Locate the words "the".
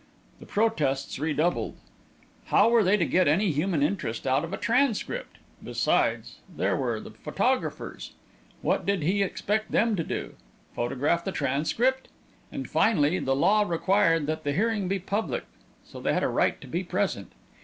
0.39-0.47, 6.99-7.11, 11.23-11.31, 13.19-13.35, 14.43-14.53